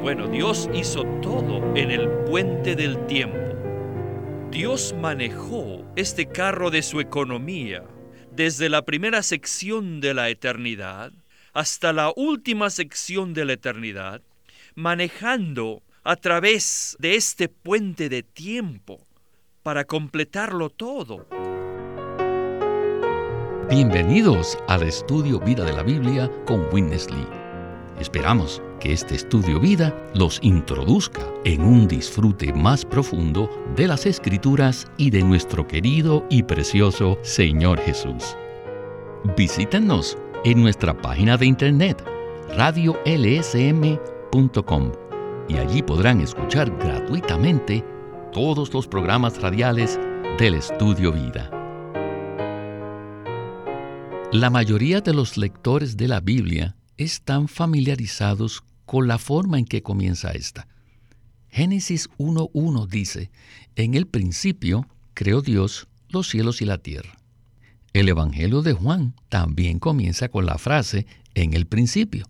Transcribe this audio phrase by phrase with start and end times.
[0.00, 3.38] Bueno, Dios hizo todo en el puente del tiempo.
[4.50, 7.84] Dios manejó este carro de su economía
[8.30, 11.12] desde la primera sección de la eternidad
[11.52, 14.22] hasta la última sección de la eternidad,
[14.76, 19.06] manejando a través de este puente de tiempo
[19.64, 21.26] para completarlo todo.
[23.68, 27.37] Bienvenidos al estudio Vida de la Biblia con Winnesley.
[28.00, 34.86] Esperamos que este estudio vida los introduzca en un disfrute más profundo de las escrituras
[34.96, 38.36] y de nuestro querido y precioso Señor Jesús.
[39.36, 42.04] Visítenos en nuestra página de internet
[42.56, 42.92] radiolsm.com
[45.48, 47.84] y allí podrán escuchar gratuitamente
[48.32, 49.98] todos los programas radiales
[50.38, 51.50] del estudio vida.
[54.30, 59.82] La mayoría de los lectores de la Biblia están familiarizados con la forma en que
[59.82, 60.68] comienza esta.
[61.48, 63.30] Génesis 1.1 dice,
[63.76, 67.16] en el principio creó Dios los cielos y la tierra.
[67.92, 72.26] El Evangelio de Juan también comienza con la frase en el principio.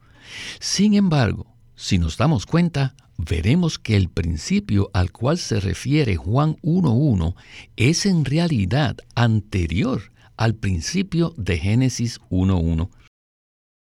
[0.61, 6.57] Sin embargo, si nos damos cuenta, veremos que el principio al cual se refiere Juan
[6.63, 7.35] 1.1
[7.77, 12.91] es en realidad anterior al principio de Génesis 1.1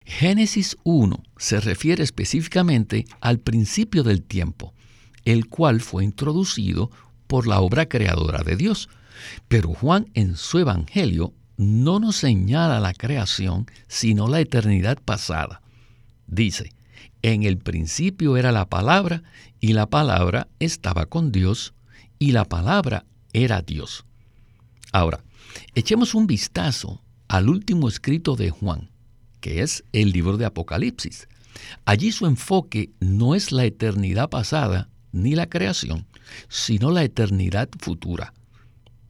[0.08, 4.72] Génesis 1 se refiere específicamente al principio del tiempo,
[5.26, 6.90] el cual fue introducido
[7.26, 8.88] por la obra creadora de Dios.
[9.48, 15.60] Pero Juan en su Evangelio no nos señala la creación, sino la eternidad pasada.
[16.26, 16.72] Dice,
[17.20, 19.22] en el principio era la palabra,
[19.60, 21.74] y la palabra estaba con Dios,
[22.18, 24.06] y la palabra era Dios.
[24.90, 25.22] Ahora,
[25.74, 28.88] echemos un vistazo al último escrito de Juan,
[29.40, 31.28] que es el libro de Apocalipsis.
[31.84, 36.06] Allí su enfoque no es la eternidad pasada ni la creación,
[36.48, 38.32] sino la eternidad futura.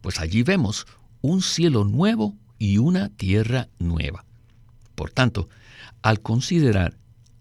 [0.00, 0.86] Pues allí vemos
[1.20, 4.24] un cielo nuevo y una tierra nueva.
[4.94, 5.48] Por tanto,
[6.02, 6.96] al considerar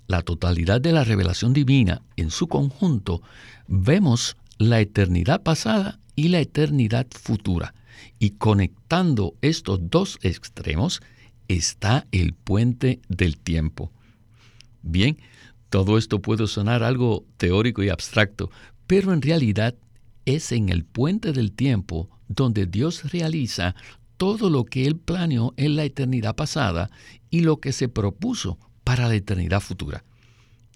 [0.08, 3.22] la totalidad de la revelación divina en su conjunto,
[3.68, 7.74] vemos la eternidad pasada y la eternidad futura.
[8.20, 11.02] Y conectando estos dos extremos,
[11.48, 13.92] está el puente del tiempo.
[14.82, 15.18] Bien,
[15.70, 18.50] todo esto puede sonar algo teórico y abstracto,
[18.88, 19.76] pero en realidad
[20.26, 23.76] es en el puente del tiempo donde Dios realiza
[24.18, 26.90] todo lo que Él planeó en la eternidad pasada
[27.30, 30.04] y lo que se propuso para la eternidad futura.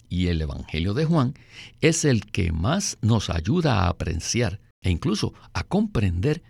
[0.10, 1.34] Y el Evangelio de Juan
[1.80, 6.44] es el que más nos ayuda a apreciar e incluso a comprender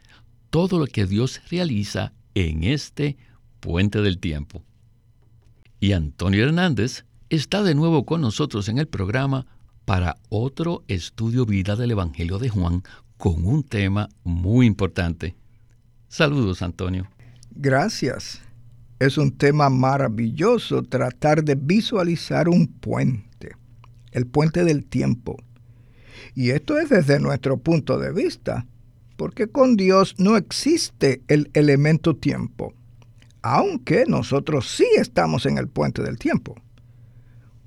[0.49, 3.17] todo lo que Dios realiza en este
[3.61, 4.63] puente del tiempo.
[5.79, 9.47] Y Antonio Hernández está de nuevo con nosotros en el programa
[9.85, 12.83] para otro estudio vida del Evangelio de Juan
[13.17, 15.35] con un tema muy importante.
[16.09, 17.07] Saludos, Antonio.
[17.51, 18.41] Gracias.
[18.99, 23.55] Es un tema maravilloso tratar de visualizar un puente,
[24.11, 25.37] el puente del tiempo.
[26.35, 28.67] Y esto es desde nuestro punto de vista,
[29.17, 32.73] porque con Dios no existe el elemento tiempo
[33.41, 36.55] aunque nosotros sí estamos en el puente del tiempo.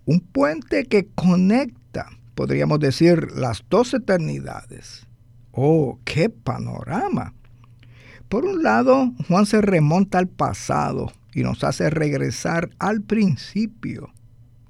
[0.05, 5.07] Un puente que conecta, podríamos decir, las dos eternidades.
[5.53, 7.35] ¡Oh, qué panorama!
[8.29, 14.11] Por un lado, Juan se remonta al pasado y nos hace regresar al principio.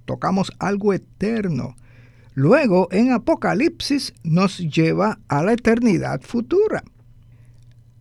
[0.05, 1.77] Tocamos algo eterno.
[2.35, 6.83] Luego, en Apocalipsis, nos lleva a la eternidad futura.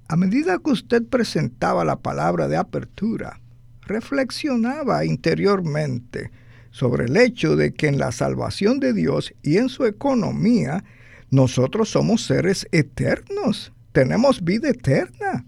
[0.07, 3.39] A medida que usted presentaba la palabra de apertura,
[3.81, 6.31] reflexionaba interiormente
[6.71, 10.83] sobre el hecho de que en la salvación de Dios y en su economía,
[11.29, 15.45] nosotros somos seres eternos, tenemos vida eterna.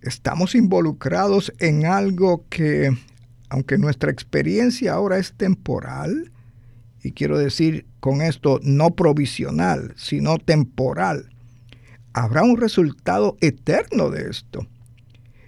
[0.00, 2.90] Estamos involucrados en algo que,
[3.48, 6.32] aunque nuestra experiencia ahora es temporal,
[7.02, 11.30] y quiero decir con esto no provisional, sino temporal,
[12.18, 14.66] habrá un resultado eterno de esto.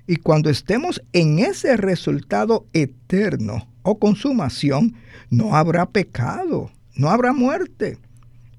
[0.07, 4.95] Y cuando estemos en ese resultado eterno o consumación,
[5.31, 7.99] no habrá pecado, no habrá muerte.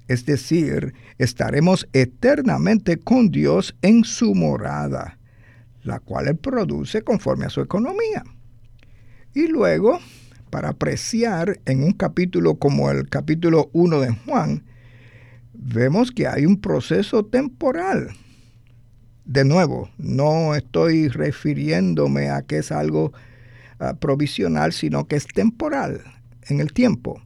[0.08, 5.18] Es decir, estaremos eternamente con Dios en su morada,
[5.82, 8.24] la cual Él produce conforme a su economía.
[9.34, 10.00] Y luego,
[10.50, 14.64] para apreciar en un capítulo como el capítulo 1 de Juan,
[15.64, 18.10] vemos que hay un proceso temporal.
[19.24, 23.12] De nuevo, no estoy refiriéndome a que es algo
[23.78, 26.02] ah, provisional, sino que es temporal,
[26.48, 27.22] en el tiempo.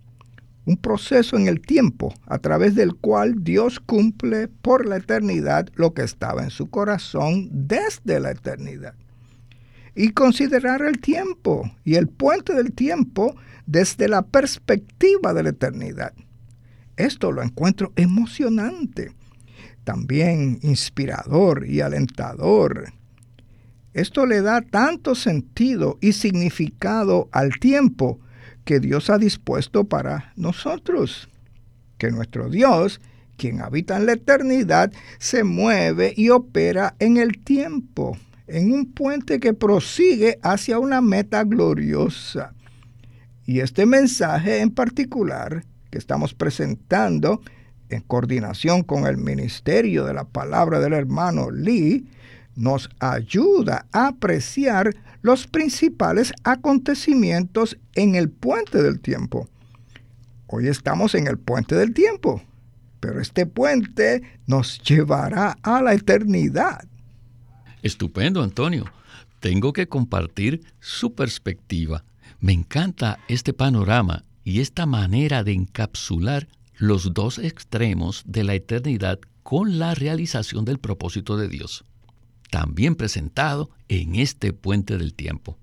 [0.67, 5.94] un proceso en el tiempo a través del cual Dios cumple por la eternidad lo
[5.94, 8.94] que estaba en su corazón desde la eternidad.
[9.94, 13.37] Y considerar el tiempo y el puente del tiempo
[13.67, 16.12] desde la perspectiva de la eternidad.
[16.96, 19.12] Esto lo encuentro emocionante,
[19.84, 22.93] también inspirador y alentador.
[23.93, 28.20] Esto le da tanto sentido y significado al tiempo
[28.64, 31.28] que Dios ha dispuesto para nosotros.
[31.98, 33.00] Que nuestro Dios,
[33.37, 39.38] quien habita en la eternidad, se mueve y opera en el tiempo, en un puente
[39.38, 42.54] que prosigue hacia una meta gloriosa.
[43.46, 45.64] Y este mensaje en particular
[45.96, 47.40] que estamos presentando
[47.88, 52.06] en coordinación con el ministerio de la palabra del hermano Lee,
[52.54, 59.48] nos ayuda a apreciar los principales acontecimientos en el puente del tiempo.
[60.48, 62.42] Hoy estamos en el puente del tiempo,
[63.00, 66.84] pero este puente nos llevará a la eternidad.
[67.82, 68.84] Estupendo, Antonio.
[69.40, 72.04] Tengo que compartir su perspectiva.
[72.38, 76.48] Me encanta este panorama y esta manera de encapsular
[76.78, 81.84] los dos extremos de la eternidad con la realización del propósito de Dios
[82.50, 85.58] también presentado en este puente del tiempo.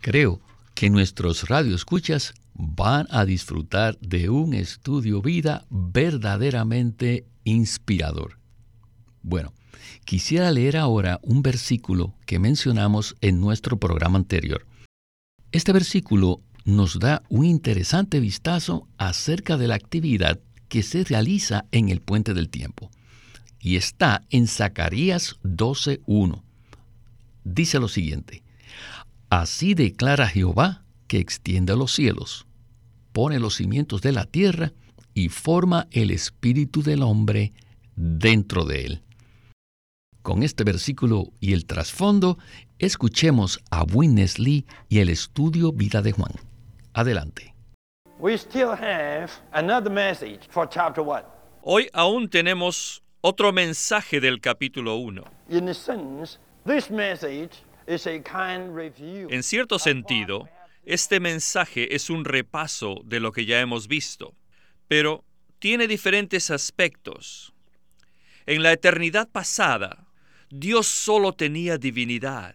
[0.00, 0.40] Creo
[0.74, 8.38] que nuestros radioescuchas van a disfrutar de un estudio vida verdaderamente inspirador.
[9.22, 9.52] Bueno,
[10.04, 14.66] quisiera leer ahora un versículo que mencionamos en nuestro programa anterior.
[15.50, 21.88] Este versículo nos da un interesante vistazo acerca de la actividad que se realiza en
[21.88, 22.90] el puente del tiempo
[23.60, 26.42] y está en Zacarías 12.1.
[27.44, 28.42] Dice lo siguiente,
[29.30, 32.46] Así declara Jehová que extiende los cielos,
[33.12, 34.72] pone los cimientos de la tierra
[35.14, 37.52] y forma el espíritu del hombre
[37.96, 39.02] dentro de él.
[40.22, 42.38] Con este versículo y el trasfondo,
[42.78, 46.32] escuchemos a Witness Lee y el estudio Vida de Juan.
[46.94, 47.54] Adelante.
[51.62, 55.24] Hoy aún tenemos otro mensaje del capítulo 1.
[59.30, 60.48] En cierto sentido,
[60.84, 64.34] este mensaje es un repaso de lo que ya hemos visto,
[64.86, 65.24] pero
[65.58, 67.54] tiene diferentes aspectos.
[68.44, 70.08] En la eternidad pasada,
[70.50, 72.54] Dios solo tenía divinidad.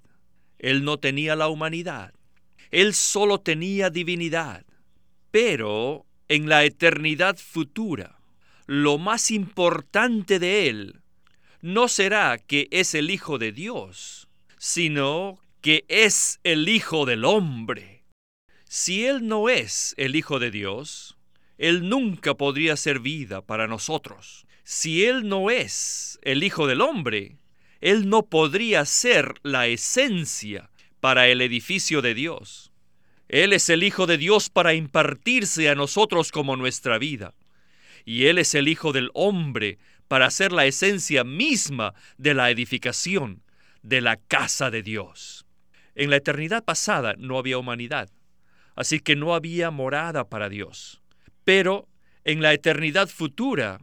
[0.60, 2.14] Él no tenía la humanidad.
[2.72, 4.66] Él solo tenía divinidad.
[5.32, 8.20] Pero en la eternidad futura,
[8.66, 11.02] lo más importante de él
[11.62, 14.28] no será que es el Hijo de Dios,
[14.58, 18.04] sino que es el Hijo del hombre.
[18.66, 21.18] Si Él no es el Hijo de Dios,
[21.58, 24.46] Él nunca podría ser vida para nosotros.
[24.64, 27.38] Si Él no es el Hijo del hombre,
[27.82, 30.70] Él no podría ser la esencia
[31.08, 32.74] para el edificio de Dios.
[33.30, 37.34] Él es el Hijo de Dios para impartirse a nosotros como nuestra vida
[38.04, 43.42] y Él es el Hijo del hombre para ser la esencia misma de la edificación
[43.84, 45.46] de la casa de Dios.
[45.96, 48.10] En la eternidad pasada no había humanidad,
[48.76, 51.02] así que no había morada para Dios.
[51.46, 51.88] Pero
[52.26, 53.80] en la eternidad futura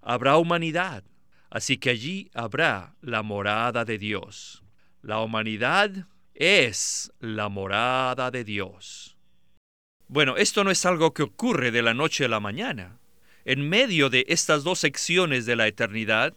[0.00, 1.04] habrá humanidad,
[1.50, 4.64] así que allí habrá la morada de Dios.
[5.02, 6.06] La humanidad
[6.42, 9.16] es la morada de Dios.
[10.08, 12.98] Bueno, esto no es algo que ocurre de la noche a la mañana.
[13.44, 16.34] En medio de estas dos secciones de la eternidad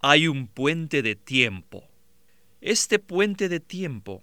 [0.00, 1.84] hay un puente de tiempo.
[2.62, 4.22] Este puente de tiempo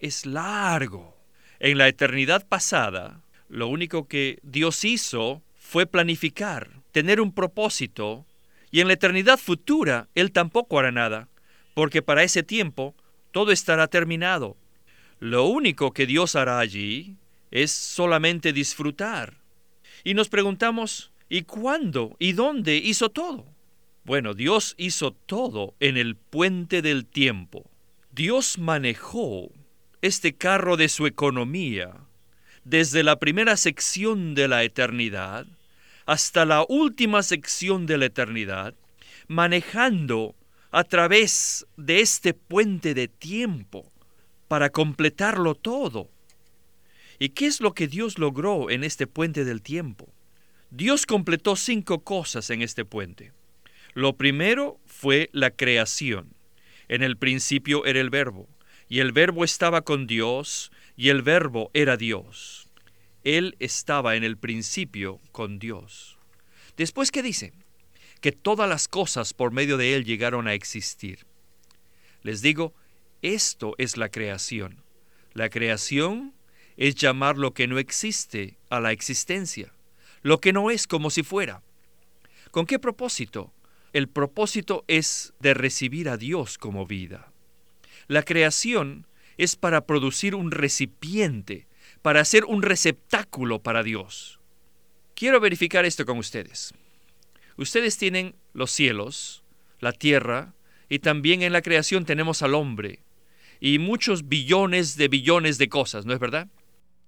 [0.00, 1.14] es largo.
[1.60, 8.24] En la eternidad pasada, lo único que Dios hizo fue planificar, tener un propósito,
[8.70, 11.28] y en la eternidad futura Él tampoco hará nada,
[11.74, 12.94] porque para ese tiempo
[13.34, 14.56] todo estará terminado.
[15.18, 17.16] Lo único que Dios hará allí
[17.50, 19.34] es solamente disfrutar.
[20.04, 23.44] Y nos preguntamos, ¿Y cuándo y dónde hizo todo?
[24.04, 27.68] Bueno, Dios hizo todo en el puente del tiempo.
[28.12, 29.50] Dios manejó
[30.00, 31.92] este carro de su economía
[32.62, 35.46] desde la primera sección de la eternidad
[36.06, 38.74] hasta la última sección de la eternidad,
[39.26, 40.36] manejando
[40.74, 43.92] a través de este puente de tiempo
[44.48, 46.10] para completarlo todo.
[47.20, 50.12] ¿Y qué es lo que Dios logró en este puente del tiempo?
[50.70, 53.32] Dios completó cinco cosas en este puente.
[53.92, 56.34] Lo primero fue la creación.
[56.88, 58.48] En el principio era el verbo,
[58.88, 62.68] y el verbo estaba con Dios, y el verbo era Dios.
[63.22, 66.18] Él estaba en el principio con Dios.
[66.76, 67.52] Después, ¿qué dice?
[68.24, 71.26] Que todas las cosas por medio de Él llegaron a existir.
[72.22, 72.72] Les digo,
[73.20, 74.82] esto es la creación.
[75.34, 76.32] La creación
[76.78, 79.74] es llamar lo que no existe a la existencia,
[80.22, 81.60] lo que no es como si fuera.
[82.50, 83.52] ¿Con qué propósito?
[83.92, 87.30] El propósito es de recibir a Dios como vida.
[88.06, 91.66] La creación es para producir un recipiente,
[92.00, 94.40] para ser un receptáculo para Dios.
[95.14, 96.72] Quiero verificar esto con ustedes.
[97.56, 99.44] Ustedes tienen los cielos,
[99.80, 100.54] la tierra,
[100.88, 103.04] y también en la creación tenemos al hombre,
[103.60, 106.48] y muchos billones de billones de cosas, ¿no es verdad?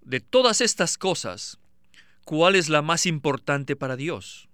[0.02, 1.58] De todas estas cosas,
[2.24, 4.48] ¿cuál es la más importante para Dios?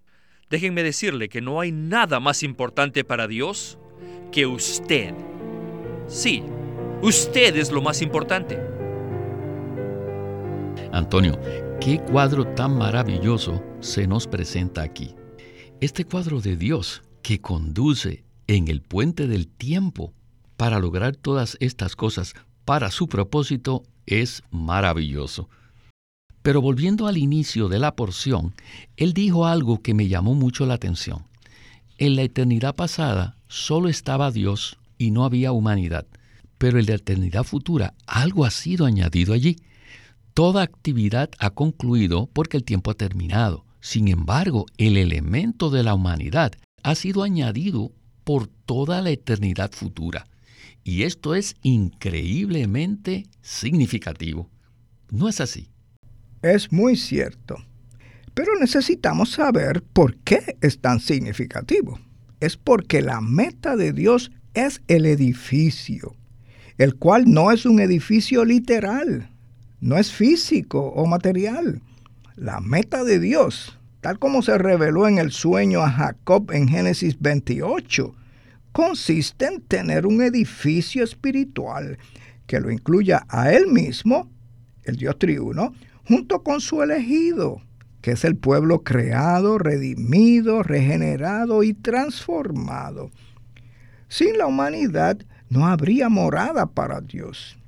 [0.49, 3.79] Déjenme decirle que no hay nada más importante para Dios
[4.33, 5.15] que usted.
[6.09, 6.43] Sí,
[7.03, 8.59] usted es lo más importante.
[10.91, 11.39] Antonio,
[11.81, 15.15] qué cuadro tan maravilloso se nos presenta aquí.
[15.83, 20.13] Este cuadro de Dios que conduce en el puente del tiempo
[20.57, 22.35] para lograr todas estas cosas
[22.65, 25.49] para su propósito es maravilloso.
[26.41, 28.55] Pero volviendo al inicio de la porción,
[28.97, 31.25] él dijo algo que me llamó mucho la atención.
[31.99, 36.07] En la eternidad pasada solo estaba Dios y no había humanidad,
[36.59, 39.57] pero en la eternidad futura algo ha sido añadido allí.
[40.33, 43.65] Toda actividad ha concluido porque el tiempo ha terminado.
[43.83, 46.53] Sin embargo, el elemento de la humanidad
[46.85, 47.91] ha sido añadido
[48.23, 50.29] por toda la eternidad futura.
[50.85, 54.49] Y esto es increíblemente significativo.
[55.11, 55.69] ¿No es así?
[56.43, 57.57] Es muy cierto.
[58.35, 61.99] Pero necesitamos saber por qué es tan significativo.
[62.39, 66.15] Es porque la meta de Dios es el edificio,
[66.79, 69.29] el cual no es un edificio literal,
[69.81, 71.83] no es físico o material.
[72.37, 77.21] La meta de Dios, tal como se reveló en el sueño a Jacob en Génesis
[77.21, 78.15] 28,
[78.73, 81.99] consiste en tener un edificio espiritual
[82.47, 84.31] que lo incluya a Él mismo,
[84.85, 85.75] el Dios triuno,
[86.09, 87.61] junto con su elegido,
[88.01, 93.11] que es el pueblo creado, redimido, regenerado y transformado.
[94.09, 95.19] Sin la humanidad
[95.51, 97.59] no habría morada para Dios.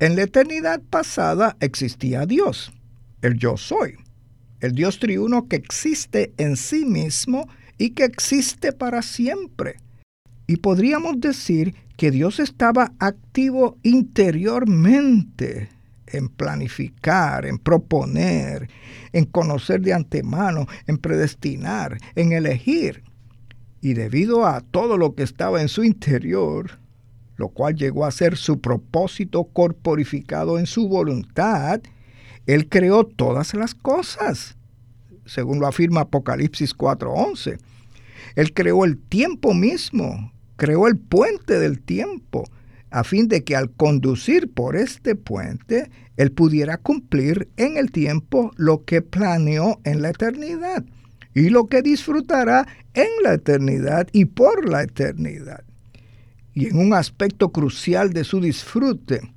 [0.00, 2.72] En la eternidad pasada existía Dios,
[3.22, 3.94] el yo soy,
[4.60, 7.48] el Dios triuno que existe en sí mismo
[7.78, 9.76] y que existe para siempre.
[10.46, 15.68] Y podríamos decir que Dios estaba activo interiormente
[16.06, 18.68] en planificar, en proponer,
[19.12, 23.02] en conocer de antemano, en predestinar, en elegir.
[23.80, 26.78] Y debido a todo lo que estaba en su interior,
[27.36, 31.80] lo cual llegó a ser su propósito corporificado en su voluntad,
[32.46, 34.56] Él creó todas las cosas,
[35.26, 37.58] según lo afirma Apocalipsis 4:11.
[38.34, 42.44] Él creó el tiempo mismo, creó el puente del tiempo,
[42.90, 48.52] a fin de que al conducir por este puente, Él pudiera cumplir en el tiempo
[48.56, 50.84] lo que planeó en la eternidad
[51.34, 55.64] y lo que disfrutará en la eternidad y por la eternidad.
[56.54, 59.31] Y en un aspecto crucial de su disfrute,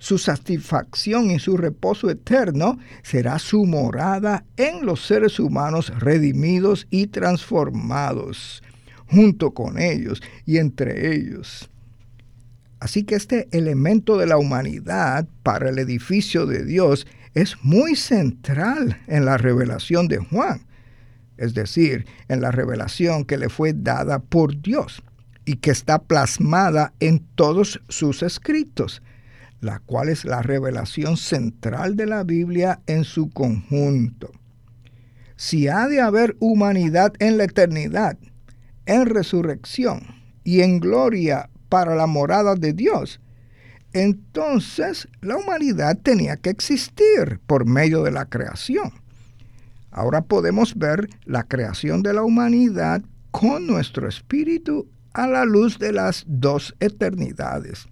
[0.00, 7.06] su satisfacción y su reposo eterno será su morada en los seres humanos redimidos y
[7.06, 8.62] transformados,
[9.06, 11.70] junto con ellos y entre ellos.
[12.80, 18.98] Así que este elemento de la humanidad para el edificio de Dios es muy central
[19.06, 20.62] en la revelación de Juan,
[21.36, 25.02] es decir, en la revelación que le fue dada por Dios
[25.44, 29.02] y que está plasmada en todos sus escritos,
[29.60, 34.32] la cual es la revelación central de la Biblia en su conjunto.
[35.36, 38.18] Si ha de haber humanidad en la eternidad,
[38.86, 40.00] en resurrección
[40.44, 43.20] y en gloria para la morada de Dios.
[43.92, 48.92] Entonces la humanidad tenía que existir por medio de la creación.
[49.90, 55.92] Ahora podemos ver la creación de la humanidad con nuestro espíritu a la luz de
[55.92, 57.89] las dos eternidades.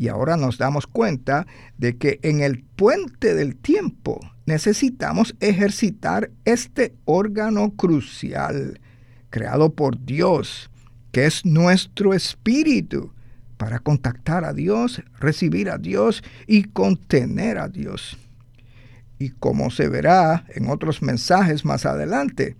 [0.00, 6.94] Y ahora nos damos cuenta de que en el puente del tiempo necesitamos ejercitar este
[7.04, 8.80] órgano crucial
[9.28, 10.70] creado por Dios
[11.12, 13.12] que es nuestro espíritu,
[13.58, 18.16] para contactar a Dios, recibir a Dios y contener a Dios.
[19.18, 22.56] Y como se verá en otros mensajes más adelante,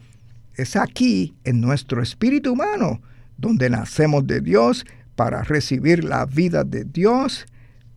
[0.56, 3.00] es aquí, en nuestro espíritu humano,
[3.38, 4.84] donde nacemos de Dios
[5.20, 7.44] para recibir la vida de Dios,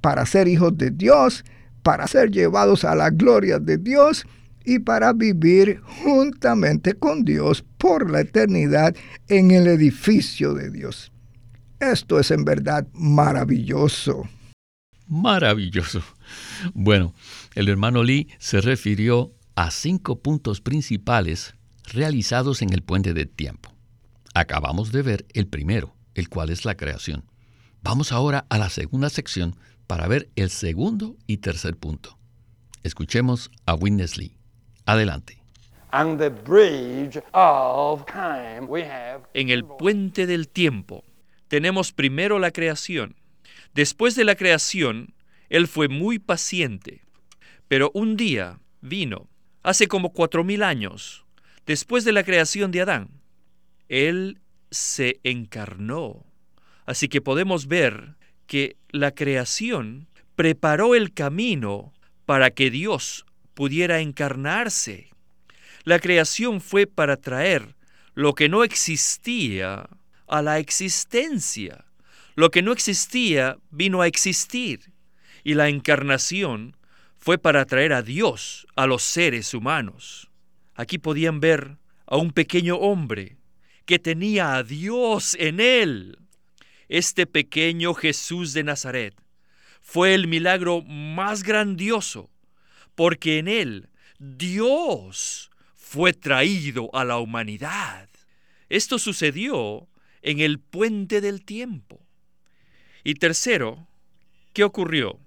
[0.02, 1.46] para ser hijos de Dios,
[1.82, 4.26] para ser llevados a la gloria de Dios
[4.66, 8.94] y para vivir juntamente con Dios por la eternidad
[9.30, 11.14] en el edificio de Dios.
[11.80, 14.28] Esto es en verdad maravilloso.
[15.08, 16.04] Maravilloso.
[16.74, 17.14] Bueno,
[17.56, 21.56] el hermano Lee se refirió a cinco puntos principales
[21.94, 23.72] realizados en el puente de tiempo.
[24.34, 27.26] Acabamos de ver el primero, el cual es la creación.
[27.82, 29.56] Vamos ahora a la segunda sección
[29.88, 32.18] para ver el segundo y tercer punto.
[32.84, 34.38] Escuchemos a Witness Lee.
[34.86, 35.44] Adelante.
[39.34, 41.04] En el puente del tiempo
[41.48, 43.16] tenemos primero la creación.
[43.74, 45.14] Después de la creación,
[45.50, 47.04] Él fue muy paciente.
[47.68, 49.30] Pero un día vino,
[49.62, 51.26] hace como cuatro mil años,
[51.66, 53.22] después de la creación de Adán.
[53.88, 54.42] Él
[54.74, 56.26] se encarnó.
[56.86, 58.16] Así que podemos ver
[58.48, 61.94] que la creación preparó el camino
[62.26, 65.10] para que Dios pudiera encarnarse.
[65.84, 67.76] La creación fue para traer
[68.14, 69.90] lo que no existía
[70.28, 71.86] a la existencia.
[72.36, 74.92] Lo que no existía vino a existir.
[75.44, 76.76] Y la encarnación
[77.18, 80.30] fue para traer a Dios a los seres humanos.
[80.76, 83.38] Aquí podían ver a un pequeño hombre
[83.86, 86.18] que tenía a Dios en él.
[86.88, 89.16] Este pequeño Jesús de Nazaret
[89.82, 92.30] fue el milagro más grandioso
[92.96, 98.10] porque en él Dios fue traído a la humanidad.
[98.70, 99.88] Esto sucedió
[100.22, 102.06] en el puente del tiempo.
[103.04, 103.88] Y tercero,
[104.54, 105.20] ¿qué ocurrió?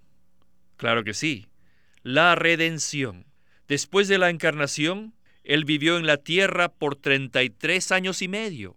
[0.76, 1.46] Claro que sí,
[2.02, 3.26] la redención.
[3.68, 5.14] Después de la encarnación,
[5.46, 8.76] Él vivió en la tierra por 33 años y medio.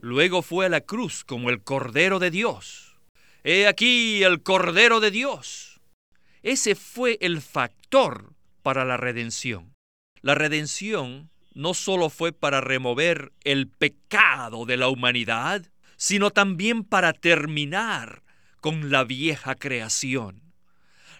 [0.00, 2.94] Luego fue a la cruz como el Cordero de Dios.
[3.42, 5.80] He aquí el Cordero de Dios.
[6.42, 9.72] Ese fue el factor para la redención.
[10.20, 17.14] La redención no solo fue para remover el pecado de la humanidad, sino también para
[17.14, 18.22] terminar
[18.60, 20.42] con la vieja creación.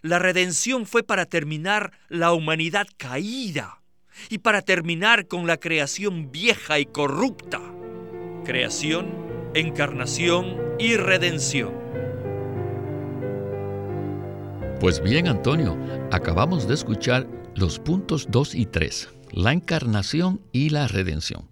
[0.03, 3.80] La redención fue para terminar la humanidad caída
[4.29, 7.61] y para terminar con la creación vieja y corrupta.
[8.45, 9.07] Creación,
[9.55, 11.73] encarnación y redención.
[14.81, 15.77] Pues bien, Antonio,
[16.11, 21.49] acabamos de escuchar los puntos 2 y 3, la encarnación y la redención.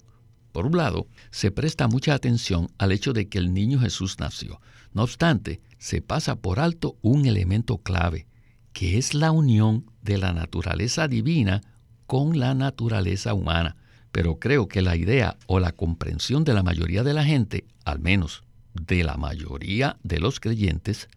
[0.53, 4.61] Por un lado, se presta mucha atención al hecho de que el niño Jesús nació.
[4.95, 8.27] No obstante, se pasa por alto un elemento clave,
[8.73, 11.61] que es la unión de la naturaleza divina
[12.09, 13.77] con la naturaleza humana.
[14.11, 18.01] Pero creo que la idea o la comprensión de la mayoría de la gente, al
[18.01, 18.43] menos
[18.73, 21.09] de la mayoría de los creyentes,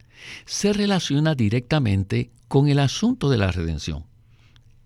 [0.46, 4.04] se relaciona directamente con el asunto de la redención.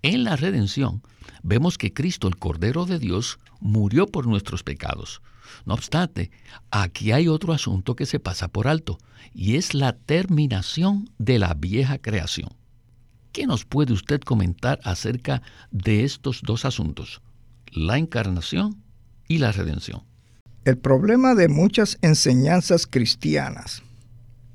[0.04, 1.02] En la redención
[1.42, 5.24] vemos que Cristo, el Cordero de Dios, murió por nuestros pecados.
[5.66, 6.30] No obstante,
[6.70, 9.00] aquí hay otro asunto que se pasa por alto,
[9.34, 12.50] y es la terminación de la vieja creación.
[13.36, 17.22] ¿Qué nos puede usted comentar acerca de estos dos asuntos,
[17.70, 18.82] la encarnación
[19.28, 20.04] y la redención?
[20.64, 23.84] El problema de muchas enseñanzas cristianas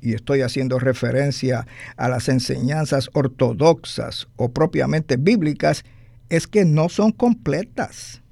[0.00, 1.66] y estoy haciendo referencia
[1.98, 5.84] a las enseñanzas ortodoxas o propiamente bíblicas,
[6.30, 8.22] es que no son completas.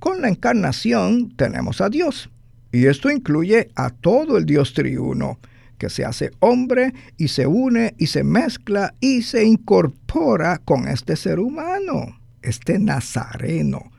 [0.00, 2.30] Con la encarnación tenemos a Dios,
[2.72, 5.38] y esto incluye a todo el Dios triuno,
[5.78, 11.16] que se hace hombre y se une y se mezcla y se incorpora con este
[11.16, 13.90] ser humano, este nazareno,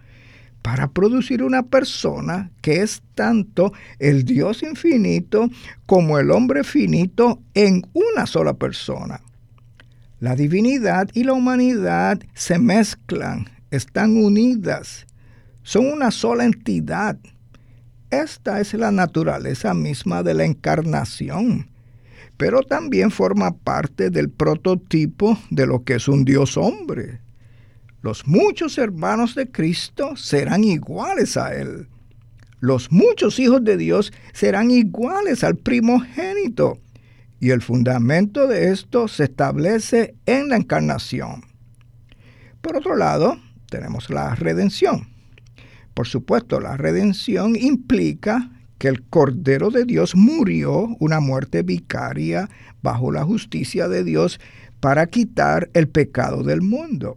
[0.61, 5.49] para producir una persona que es tanto el Dios infinito
[5.85, 9.21] como el hombre finito en una sola persona.
[10.19, 15.05] La divinidad y la humanidad se mezclan, están unidas,
[15.61, 17.17] son una sola entidad.
[18.09, 21.67] Esta es la naturaleza misma de la encarnación,
[22.37, 27.19] pero también forma parte del prototipo de lo que es un Dios hombre,
[28.05, 31.87] los muchos hermanos de Cristo serán iguales a Él.
[32.59, 36.77] Los muchos hijos de Dios serán iguales al primogénito.
[37.39, 41.45] Y el fundamento de esto se establece en la encarnación.
[42.61, 43.39] Por otro lado,
[43.71, 45.07] tenemos la redención.
[45.95, 52.49] Por supuesto, la redención implica que el Cordero de Dios murió una muerte vicaria
[52.83, 54.39] bajo la justicia de Dios
[54.81, 57.15] para quitar el pecado del mundo.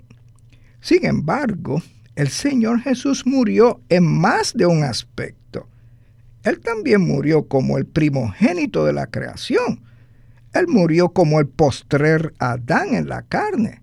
[0.80, 1.82] Sin embargo,
[2.14, 5.66] el Señor Jesús murió en más de un aspecto.
[6.44, 9.82] Él también murió como el primogénito de la creación.
[10.54, 13.82] Él murió como el postrer Adán en la carne.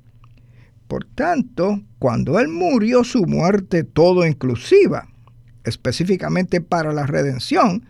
[0.87, 5.07] Por tanto, cuando Él murió su muerte todo inclusiva,
[5.63, 7.85] específicamente para la redención,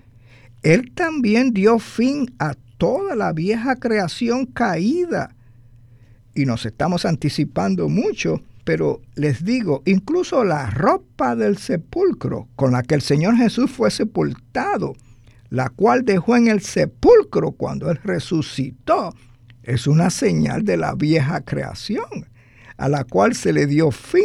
[0.63, 5.35] Él también dio fin a toda la vieja creación caída.
[6.33, 12.83] Y nos estamos anticipando mucho, pero les digo, incluso la ropa del sepulcro con la
[12.83, 14.95] que el Señor Jesús fue sepultado,
[15.49, 19.13] la cual dejó en el sepulcro cuando Él resucitó,
[19.63, 22.27] es una señal de la vieja creación,
[22.77, 24.23] a la cual se le dio fin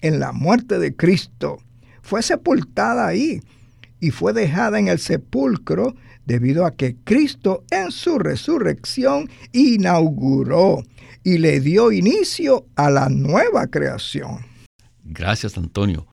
[0.00, 1.58] en la muerte de Cristo.
[2.02, 3.40] Fue sepultada ahí
[4.00, 5.94] y fue dejada en el sepulcro
[6.26, 10.82] debido a que Cristo en su resurrección inauguró
[11.22, 14.46] y le dio inicio a la nueva creación.
[15.04, 16.06] Gracias, Antonio.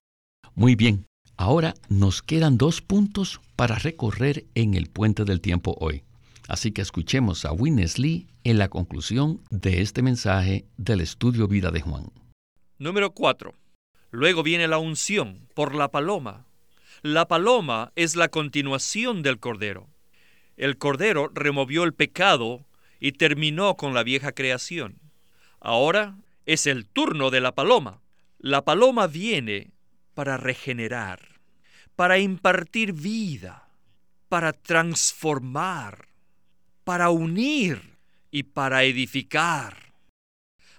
[0.54, 6.02] Muy bien, ahora nos quedan dos puntos para recorrer en el puente del tiempo hoy.
[6.48, 11.70] Así que escuchemos a Witness Lee en la conclusión de este mensaje del estudio Vida
[11.70, 12.10] de Juan.
[12.78, 13.52] Número 4.
[14.10, 16.46] Luego viene la unción por la paloma.
[17.02, 19.90] La paloma es la continuación del cordero.
[20.56, 22.64] El cordero removió el pecado
[22.98, 24.98] y terminó con la vieja creación.
[25.60, 28.00] Ahora es el turno de la paloma.
[28.38, 29.72] La paloma viene
[30.14, 31.40] para regenerar,
[31.94, 33.68] para impartir vida,
[34.30, 36.07] para transformar,
[36.88, 37.98] para unir
[38.30, 39.92] y para edificar.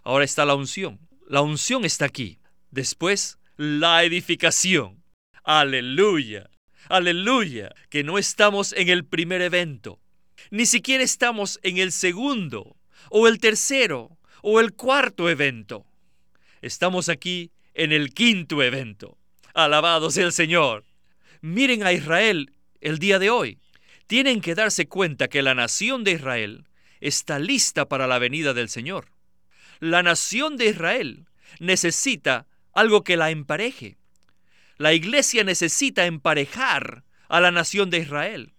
[0.01, 0.99] Ahora está la unción.
[1.27, 2.39] La unción está aquí.
[2.71, 5.03] Después, la edificación.
[5.43, 6.49] Aleluya.
[6.89, 7.75] Aleluya.
[7.91, 9.99] Que no estamos en el primer evento.
[10.49, 12.75] Ni siquiera estamos en el segundo
[13.11, 15.85] o el tercero o el cuarto evento.
[16.63, 19.15] Estamos aquí en el quinto evento.
[19.53, 20.85] Alabado sea el Señor.
[21.41, 23.59] Miren a Israel el día de hoy
[24.09, 26.65] tienen que darse cuenta que la nación de Israel
[26.99, 29.11] está lista para la venida del Señor.
[29.79, 31.27] La nación de Israel
[31.59, 33.97] necesita algo que la empareje.
[34.77, 38.53] La iglesia necesita emparejar a la nación de Israel.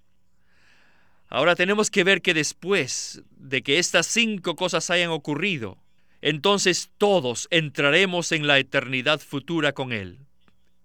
[1.28, 5.82] Ahora tenemos que ver que después de que estas cinco cosas hayan ocurrido,
[6.22, 10.20] entonces todos entraremos en la eternidad futura con Él.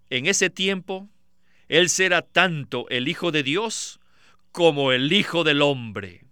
[0.10, 1.08] En ese tiempo,
[1.68, 4.00] Él será tanto el Hijo de Dios
[4.56, 6.24] como el Hijo del Hombre.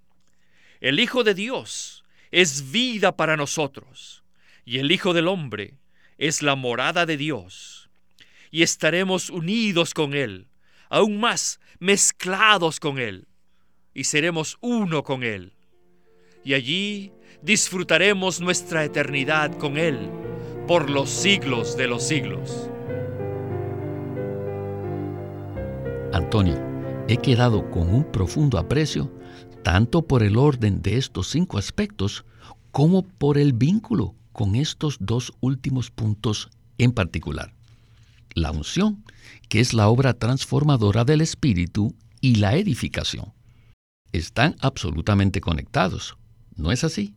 [0.79, 4.23] El Hijo de Dios es vida para nosotros
[4.63, 5.73] y el Hijo del Hombre
[6.17, 7.89] es la morada de Dios.
[8.49, 10.47] Y estaremos unidos con Él,
[10.89, 13.27] aún más mezclados con Él,
[13.93, 15.51] y seremos uno con Él.
[16.45, 20.09] Y allí disfrutaremos nuestra eternidad con Él
[20.65, 22.69] por los siglos de los siglos.
[26.13, 26.72] Antonio
[27.07, 29.11] he quedado con un profundo aprecio
[29.63, 32.25] tanto por el orden de estos cinco aspectos
[32.71, 37.53] como por el vínculo con estos dos últimos puntos en particular.
[38.33, 39.03] La unción,
[39.47, 43.33] que es la obra transformadora del Espíritu, y la edificación.
[44.13, 46.17] Están absolutamente conectados,
[46.55, 47.15] ¿no es así?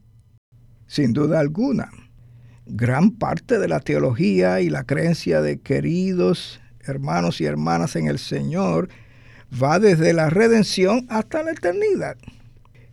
[0.89, 1.91] Sin duda alguna.
[2.67, 8.19] Gran parte de la teología y la creencia de queridos hermanos y hermanas en el
[8.19, 8.89] Señor
[9.53, 12.17] va desde la redención hasta la eternidad.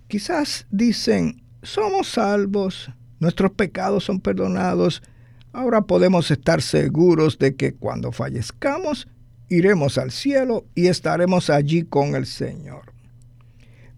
[0.08, 5.02] Quizás dicen, somos salvos, nuestros pecados son perdonados,
[5.52, 9.08] ahora podemos estar seguros de que cuando fallezcamos,
[9.50, 12.94] iremos al cielo y estaremos allí con el Señor.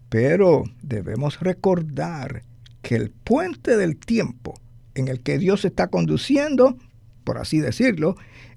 [0.08, 2.42] Pero debemos recordar
[2.82, 4.54] que el puente del tiempo
[4.94, 6.76] en el que Dios está conduciendo,
[7.24, 8.16] por así decirlo,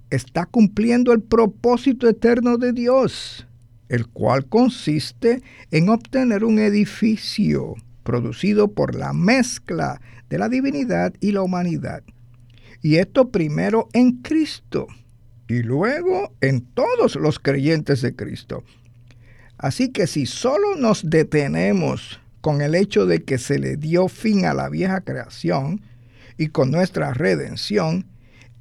[0.10, 3.48] está cumpliendo el propósito eterno de Dios
[3.90, 10.00] el cual consiste en obtener un edificio producido por la mezcla
[10.30, 12.04] de la divinidad y la humanidad.
[12.82, 14.88] Y esto primero en Cristo
[15.48, 18.64] y luego en todos los creyentes de Cristo.
[19.58, 24.46] Así que si solo nos detenemos con el hecho de que se le dio fin
[24.46, 25.82] a la vieja creación
[26.38, 28.06] y con nuestra redención,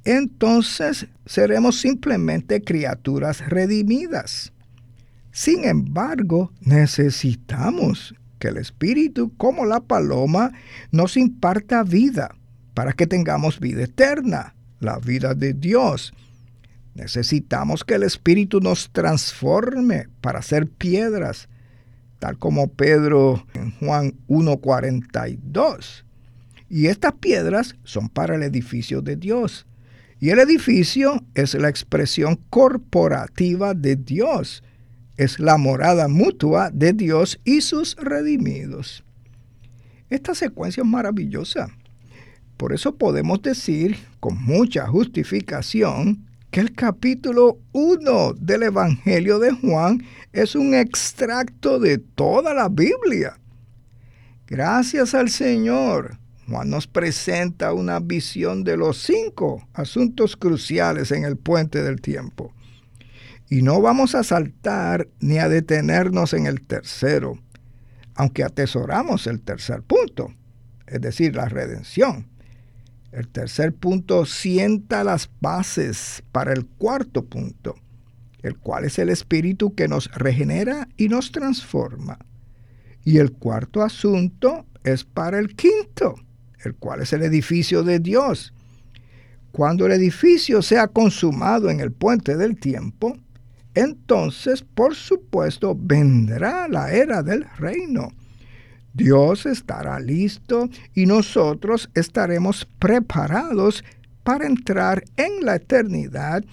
[0.03, 4.51] entonces seremos simplemente criaturas redimidas.
[5.39, 10.51] Sin embargo, necesitamos que el Espíritu, como la paloma,
[10.91, 12.35] nos imparta vida
[12.73, 16.13] para que tengamos vida eterna, la vida de Dios.
[16.93, 21.47] Necesitamos que el Espíritu nos transforme para ser piedras,
[22.19, 26.03] tal como Pedro en Juan 1.42.
[26.69, 29.65] Y estas piedras son para el edificio de Dios.
[30.19, 34.63] Y el edificio es la expresión corporativa de Dios
[35.19, 39.03] es la morada mutua de Dios y sus redimidos.
[40.09, 41.67] Esta secuencia es maravillosa.
[42.55, 50.01] Por eso podemos decir con mucha justificación que el capítulo 1 del Evangelio de Juan
[50.31, 53.37] es un extracto de toda la Biblia.
[54.47, 61.35] Gracias al Señor, Juan nos presenta una visión de los cinco asuntos cruciales en el
[61.35, 62.53] puente del tiempo.
[63.49, 67.39] Y no vamos a saltar ni a detenernos en el tercero,
[68.13, 70.33] aunque atesoramos el tercer punto,
[70.85, 72.27] es decir, la redención.
[73.11, 77.75] El tercer punto sienta las bases para el cuarto punto,
[78.43, 82.19] el cual es el espíritu que nos regenera y nos transforma.
[83.03, 86.15] Y el cuarto asunto es para el quinto,
[86.63, 88.53] el cual es el edificio de Dios.
[89.51, 93.17] Cuando el edificio sea consumado en el puente del tiempo,
[93.73, 98.09] entonces, por supuesto, vendrá la era del reino
[98.93, 103.83] Dios estará listo y nosotros estaremos preparados
[104.23, 106.43] para entrar en la eternidad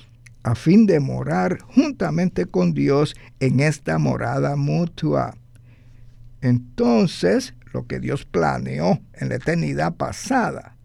[0.42, 5.37] a fin de morar juntamente con Dios en esta morada mutua.
[6.40, 10.76] Entonces, lo que Dios planeó en la eternidad pasada,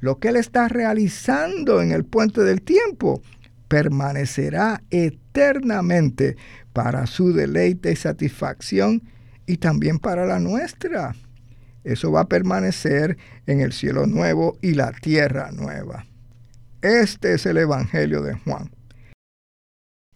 [0.00, 3.22] lo que Él está realizando en el puente del tiempo,
[3.68, 5.25] permanecerá eternamente
[6.72, 9.02] para su deleite y satisfacción
[9.46, 11.14] y también para la nuestra.
[11.84, 16.06] Eso va a permanecer en el cielo nuevo y la tierra nueva.
[16.82, 18.70] Este es el Evangelio de Juan.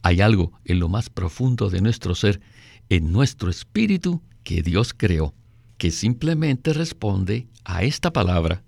[0.02, 2.40] Hay algo en lo más profundo de nuestro ser,
[2.88, 5.34] en nuestro espíritu, que Dios creó,
[5.76, 8.62] que simplemente responde a esta palabra.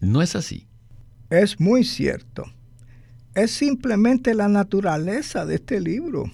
[0.00, 0.68] ¿No es así?
[1.30, 2.44] Es muy cierto.
[3.36, 6.24] Es simplemente la naturaleza de este libro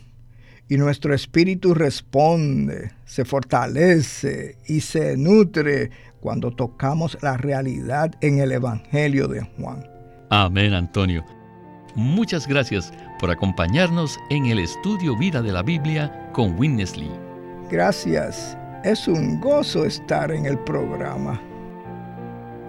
[0.68, 8.52] y nuestro espíritu responde, se fortalece y se nutre cuando tocamos la realidad en el
[8.52, 9.84] Evangelio de Juan.
[10.30, 11.24] Amén, Antonio.
[11.96, 17.10] Muchas gracias por acompañarnos en el estudio Vida de la Biblia con Winnesley.
[17.68, 18.56] Gracias.
[18.84, 21.42] Es un gozo estar en el programa.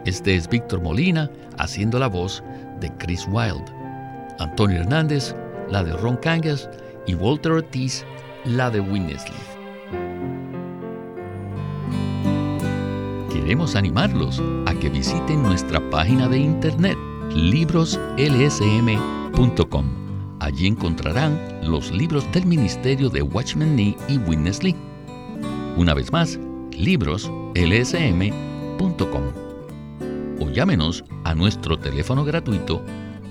[0.05, 2.43] Este es Víctor Molina haciendo la voz
[2.79, 3.82] de Chris Wilde.
[4.43, 5.35] Antonio Hernández,
[5.69, 6.69] la de Ron Cangas
[7.07, 8.05] y Walter Ortiz
[8.45, 9.33] la de Winnesley.
[13.31, 16.97] Queremos animarlos a que visiten nuestra página de internet
[17.33, 19.85] libroslsm.com.
[20.39, 24.75] Allí encontrarán los libros del Ministerio de Watchman Nee y Winnesley.
[25.77, 26.37] Una vez más,
[26.71, 29.23] libroslsm.com.
[30.39, 32.83] O llámenos a nuestro teléfono gratuito